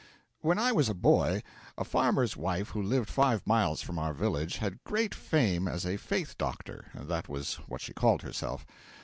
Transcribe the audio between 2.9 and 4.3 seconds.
five miles from our